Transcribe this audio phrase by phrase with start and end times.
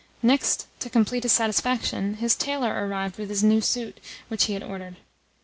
[0.23, 4.63] Next, to complete his satisfaction, his tailor arrived with the new suit which he had
[4.63, 4.95] ordered.